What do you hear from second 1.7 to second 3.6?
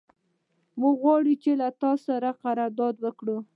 تا سره قرارداد وکړو.